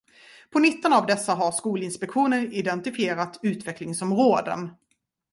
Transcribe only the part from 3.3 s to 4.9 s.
utvecklingsområden.